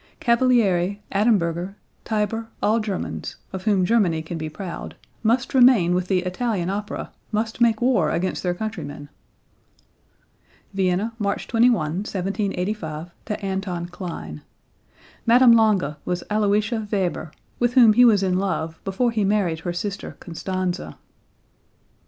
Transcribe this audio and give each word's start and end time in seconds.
Cavalieri, 0.19 1.03
Adamberger, 1.11 1.75
Teyber, 2.05 2.47
all 2.63 2.79
Germans, 2.79 3.35
of 3.53 3.65
whom 3.65 3.85
Germany 3.85 4.23
can 4.23 4.35
be 4.35 4.49
proud, 4.49 4.95
must 5.21 5.53
remain 5.53 5.93
with 5.93 6.07
the 6.07 6.21
Italian 6.23 6.71
opera, 6.71 7.11
must 7.31 7.61
make 7.61 7.83
war 7.83 8.09
against 8.09 8.41
their 8.41 8.55
countrymen!" 8.55 9.09
(Vienna, 10.73 11.13
March 11.19 11.47
21, 11.47 11.91
1785, 11.99 13.11
to 13.25 13.45
Anton 13.45 13.85
Klein. 13.89 14.41
Madame 15.27 15.51
Lange 15.51 15.97
was 16.03 16.23
Aloysia 16.31 16.87
Weber, 16.91 17.31
with 17.59 17.75
whom 17.75 17.93
he 17.93 18.03
was 18.03 18.23
in 18.23 18.39
love 18.39 18.79
before 18.83 19.11
he 19.11 19.23
married 19.23 19.59
her 19.59 19.71
sister 19.71 20.17
Constanze.) 20.19 20.95